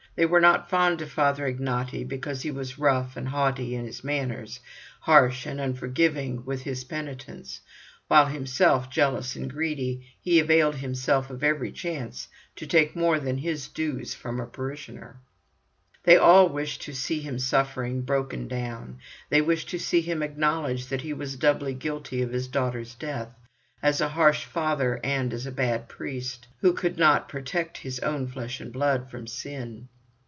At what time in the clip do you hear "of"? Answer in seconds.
1.01-1.09, 11.29-11.45, 22.21-22.31